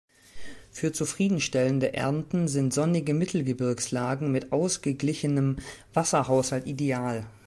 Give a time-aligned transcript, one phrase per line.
[0.71, 5.57] Für zufriedenstellende Ernten sind sonnige Mittelgebirgslagen mit ausgeglichenem
[5.93, 7.27] Wasserhaushalt ideal.